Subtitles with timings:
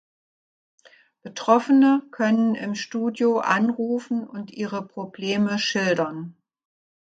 [1.21, 6.35] Betroffene können im Studio anrufen und ihre Probleme schildern.